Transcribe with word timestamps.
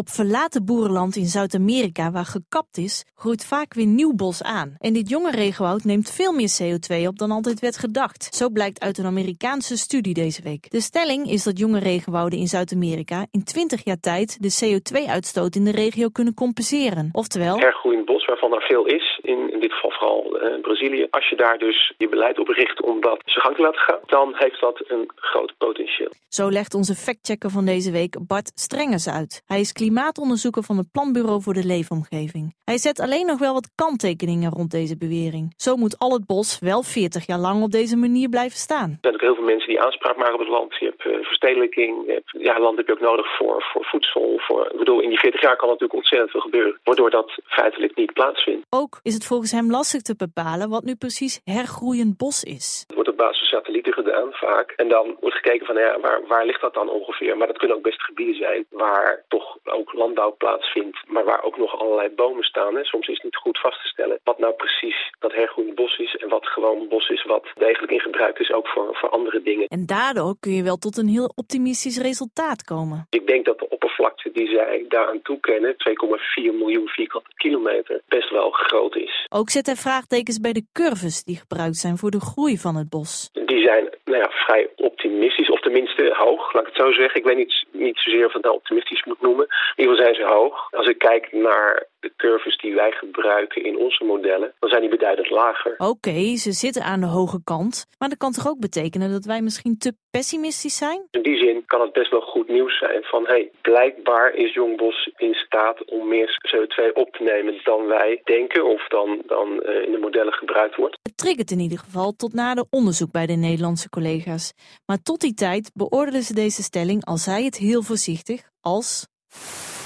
Op 0.00 0.08
verlaten 0.08 0.64
boerenland 0.64 1.16
in 1.16 1.24
Zuid-Amerika 1.24 2.10
waar 2.10 2.24
gekapt 2.24 2.76
is, 2.76 3.04
groeit 3.14 3.46
vaak 3.46 3.74
weer 3.74 3.86
nieuw 3.86 4.14
bos 4.14 4.42
aan. 4.42 4.74
En 4.78 4.92
dit 4.92 5.08
jonge 5.08 5.30
regenwoud 5.30 5.84
neemt 5.84 6.10
veel 6.10 6.32
meer 6.32 6.52
CO2 6.60 7.06
op 7.06 7.18
dan 7.18 7.30
altijd 7.30 7.60
werd 7.60 7.76
gedacht. 7.78 8.34
Zo 8.34 8.48
blijkt 8.48 8.80
uit 8.80 8.98
een 8.98 9.06
Amerikaanse 9.06 9.76
studie 9.76 10.14
deze 10.14 10.42
week. 10.42 10.70
De 10.70 10.80
stelling 10.80 11.30
is 11.30 11.44
dat 11.44 11.58
jonge 11.58 11.78
regenwouden 11.78 12.38
in 12.38 12.46
Zuid-Amerika 12.46 13.26
in 13.30 13.44
20 13.44 13.84
jaar 13.84 14.00
tijd 14.00 14.38
de 14.40 14.52
CO2-uitstoot 14.60 15.54
in 15.54 15.64
de 15.64 15.70
regio 15.70 16.08
kunnen 16.08 16.34
compenseren. 16.34 17.08
Oftewel, 17.12 17.58
hergroeiend 17.58 18.04
bos, 18.04 18.24
waarvan 18.24 18.54
er 18.54 18.62
veel 18.62 18.86
is, 18.86 19.20
in, 19.22 19.52
in 19.52 19.60
dit 19.60 19.72
geval 19.72 19.90
vooral 19.90 20.42
uh, 20.42 20.60
Brazilië. 20.60 21.06
Als 21.10 21.28
je 21.28 21.36
daar 21.36 21.58
dus 21.58 21.94
je 21.96 22.08
beleid 22.08 22.38
op 22.38 22.48
richt 22.48 22.82
om 22.82 23.00
dat 23.00 23.22
zijn 23.24 23.44
gang 23.44 23.56
te 23.56 23.62
laten 23.62 23.80
gaan, 23.80 24.00
dan 24.06 24.34
heeft 24.34 24.60
dat 24.60 24.82
een 24.88 25.10
groot 25.14 25.54
potentieel. 25.58 26.10
Zo 26.28 26.50
legt 26.50 26.74
onze 26.74 26.94
factchecker 26.94 27.50
van 27.50 27.64
deze 27.64 27.90
week 27.90 28.16
Bart 28.26 28.50
Strengers 28.54 29.08
uit. 29.08 29.42
Hij 29.46 29.60
is 29.60 29.72
klimaatonderzoeker 29.90 30.62
van 30.62 30.76
het 30.76 30.92
Planbureau 30.92 31.42
voor 31.42 31.54
de 31.54 31.66
Leefomgeving. 31.66 32.54
Hij 32.64 32.78
zet 32.78 33.00
alleen 33.00 33.26
nog 33.26 33.38
wel 33.38 33.52
wat 33.52 33.70
kanttekeningen 33.74 34.50
rond 34.50 34.70
deze 34.70 34.96
bewering. 34.96 35.52
Zo 35.56 35.76
moet 35.76 35.98
al 35.98 36.12
het 36.12 36.26
bos 36.26 36.58
wel 36.58 36.82
40 36.82 37.26
jaar 37.26 37.38
lang 37.38 37.62
op 37.62 37.70
deze 37.70 37.96
manier 37.96 38.28
blijven 38.28 38.58
staan. 38.58 38.90
Er 38.90 38.98
zijn 39.00 39.14
ook 39.14 39.20
heel 39.20 39.34
veel 39.34 39.44
mensen 39.44 39.68
die 39.68 39.80
aanspraak 39.80 40.16
maken 40.16 40.34
op 40.34 40.40
het 40.40 40.48
land. 40.48 40.76
Je 40.78 40.84
hebt 40.84 41.04
uh, 41.04 41.24
verstedelijking. 41.26 42.06
Je 42.06 42.12
hebt, 42.12 42.30
ja, 42.48 42.60
land 42.60 42.76
heb 42.76 42.86
je 42.86 42.92
ook 42.92 43.08
nodig 43.10 43.36
voor, 43.36 43.62
voor 43.72 43.84
voedsel. 43.84 44.38
Voor, 44.46 44.68
ik 44.72 44.78
bedoel, 44.78 45.00
in 45.00 45.08
die 45.08 45.18
40 45.18 45.40
jaar 45.40 45.56
kan 45.56 45.68
natuurlijk 45.68 45.98
ontzettend 46.00 46.30
veel 46.30 46.40
gebeuren. 46.40 46.78
Waardoor 46.84 47.10
dat 47.10 47.30
feitelijk 47.44 47.96
niet 47.96 48.12
plaatsvindt. 48.12 48.66
Ook 48.68 49.00
is 49.02 49.14
het 49.14 49.26
volgens 49.26 49.52
hem 49.52 49.70
lastig 49.70 50.02
te 50.02 50.14
bepalen 50.16 50.68
wat 50.68 50.84
nu 50.84 50.94
precies 50.94 51.40
hergroeiend 51.44 52.16
bos 52.16 52.44
is. 52.44 52.84
Basis 53.24 53.48
van 53.48 53.58
satellieten 53.58 53.92
gedaan 53.92 54.28
vaak. 54.32 54.68
En 54.76 54.88
dan 54.88 55.16
wordt 55.20 55.36
gekeken 55.36 55.66
van 55.66 55.76
ja, 55.76 56.00
waar, 56.00 56.20
waar 56.26 56.46
ligt 56.46 56.60
dat 56.60 56.74
dan 56.74 56.88
ongeveer? 56.88 57.36
Maar 57.36 57.46
dat 57.46 57.58
kunnen 57.58 57.76
ook 57.76 57.82
best 57.90 58.02
gebieden 58.02 58.34
zijn 58.34 58.66
waar 58.70 59.24
toch 59.28 59.58
ook 59.64 59.92
landbouw 59.92 60.34
plaatsvindt. 60.36 60.98
Maar 61.06 61.24
waar 61.24 61.42
ook 61.42 61.58
nog 61.58 61.80
allerlei 61.80 62.08
bomen 62.08 62.44
staan. 62.44 62.74
Hè. 62.74 62.84
Soms 62.84 63.08
is 63.08 63.14
het 63.14 63.24
niet 63.24 63.36
goed 63.36 63.60
vast 63.60 63.82
te 63.82 63.88
stellen 63.88 64.20
wat 64.24 64.38
nou 64.38 64.54
precies 64.54 64.98
dat 65.18 65.32
hergroeiend 65.32 65.74
bos 65.74 65.98
is. 65.98 66.16
En 66.16 66.28
wat 66.28 66.46
gewoon 66.46 66.88
bos 66.88 67.08
is 67.08 67.24
wat 67.24 67.46
degelijk 67.54 67.92
in 67.92 68.00
gebruik 68.00 68.38
is 68.38 68.52
ook 68.52 68.68
voor, 68.68 68.88
voor 68.92 69.08
andere 69.08 69.42
dingen. 69.42 69.66
En 69.66 69.86
daardoor 69.86 70.34
kun 70.40 70.52
je 70.52 70.62
wel 70.62 70.76
tot 70.76 70.96
een 70.96 71.08
heel 71.08 71.32
optimistisch 71.34 71.98
resultaat 71.98 72.64
komen. 72.64 73.06
Ik 73.10 73.26
denk 73.26 73.44
dat 73.44 73.58
de 73.58 73.68
oppervlakte 73.68 74.09
die 74.40 74.56
zij 74.56 74.84
daaraan 74.88 75.22
toekennen, 75.22 75.74
2,4 75.74 76.58
miljoen 76.62 76.88
vierkante 76.88 77.30
kilometer, 77.34 78.00
best 78.08 78.30
wel 78.30 78.50
groot 78.50 78.96
is. 78.96 79.26
Ook 79.28 79.50
hij 79.66 79.76
vraagtekens 79.76 80.38
bij 80.40 80.52
de 80.52 80.66
curves 80.72 81.24
die 81.24 81.36
gebruikt 81.36 81.76
zijn 81.76 81.96
voor 81.96 82.10
de 82.10 82.20
groei 82.20 82.58
van 82.58 82.76
het 82.76 82.88
bos. 82.88 83.30
Die 83.32 83.62
zijn 83.62 83.84
nou 84.04 84.18
ja, 84.18 84.30
vrij 84.30 84.68
optimistisch, 84.76 85.50
of 85.50 85.60
tenminste 85.60 86.14
hoog, 86.18 86.52
laat 86.52 86.66
ik 86.66 86.72
het 86.72 86.82
zo 86.84 86.92
zeggen. 86.92 87.20
Ik 87.20 87.26
weet 87.26 87.36
niet, 87.36 87.64
niet 87.72 87.98
zozeer 87.98 88.26
of 88.26 88.32
het 88.32 88.42
nou 88.42 88.54
optimistisch 88.54 89.04
moet 89.04 89.20
noemen. 89.20 89.46
In 89.46 89.82
ieder 89.82 89.96
geval 89.96 90.14
zijn 90.14 90.26
ze 90.26 90.34
hoog. 90.34 90.72
Als 90.72 90.86
ik 90.86 90.98
kijk 90.98 91.32
naar 91.32 91.86
curves 92.20 92.56
die 92.56 92.74
wij 92.74 92.92
gebruiken 92.92 93.64
in 93.64 93.76
onze 93.78 94.04
modellen, 94.04 94.52
dan 94.58 94.68
zijn 94.68 94.80
die 94.80 94.90
beduidend 94.90 95.30
lager. 95.30 95.74
Oké, 95.78 96.36
ze 96.36 96.52
zitten 96.52 96.82
aan 96.82 97.00
de 97.00 97.06
hoge 97.06 97.40
kant, 97.44 97.86
maar 97.98 98.08
dat 98.08 98.18
kan 98.18 98.32
toch 98.32 98.48
ook 98.48 98.58
betekenen 98.58 99.10
dat 99.10 99.24
wij 99.24 99.40
misschien 99.42 99.78
te 99.78 99.92
pessimistisch 100.10 100.76
zijn? 100.76 101.06
In 101.10 101.22
die 101.22 101.36
zin 101.36 101.62
kan 101.66 101.80
het 101.80 101.92
best 101.92 102.10
wel 102.10 102.20
goed 102.20 102.48
nieuws 102.48 102.78
zijn 102.78 103.02
van 103.02 103.26
hey, 103.26 103.50
blijkbaar 103.62 104.34
is 104.34 104.54
Jongbos 104.54 105.10
in 105.16 105.34
staat 105.34 105.84
om 105.84 106.08
meer 106.08 106.30
CO2 106.48 106.92
op 106.92 107.12
te 107.12 107.22
nemen 107.22 107.60
dan 107.64 107.86
wij 107.86 108.20
denken 108.24 108.64
of 108.64 108.88
dan, 108.88 109.22
dan 109.26 109.48
uh, 109.48 109.86
in 109.86 109.92
de 109.92 109.98
modellen 110.00 110.32
gebruikt 110.32 110.76
wordt. 110.76 110.98
Het 111.02 111.16
triggert 111.16 111.50
in 111.50 111.60
ieder 111.60 111.78
geval 111.78 112.12
tot 112.12 112.32
nader 112.32 112.64
onderzoek 112.70 113.12
bij 113.12 113.26
de 113.26 113.32
Nederlandse 113.32 113.88
collega's. 113.88 114.52
Maar 114.86 115.02
tot 115.02 115.20
die 115.20 115.34
tijd 115.34 115.70
beoordelen 115.74 116.22
ze 116.22 116.34
deze 116.34 116.62
stelling, 116.62 117.04
al 117.04 117.16
zij 117.16 117.44
het 117.44 117.56
heel 117.56 117.82
voorzichtig, 117.82 118.40
als 118.60 119.06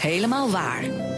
helemaal 0.00 0.50
waar. 0.50 1.11